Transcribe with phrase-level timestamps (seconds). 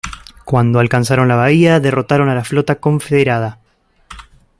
[0.45, 3.59] Cuando alcanzaron la bahía, derrotaron a la flota confederada.